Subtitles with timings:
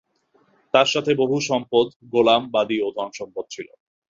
[0.73, 3.67] তাঁর সাথে বহু পশু সম্পদ, গোলাম, বাদী ও ধন-সম্পদ ছিল।